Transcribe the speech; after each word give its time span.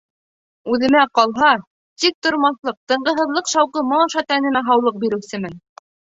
Үҙемә 0.75 1.03
ҡалһа, 1.19 1.49
тиктормаҫлыҡ, 2.05 2.79
тынғыһыҙлыҡ 2.93 3.53
шауҡымы 3.53 4.01
аша 4.09 4.27
тәнемә 4.35 4.67
һаулыҡ 4.73 4.99
биреүсемен. 5.07 5.57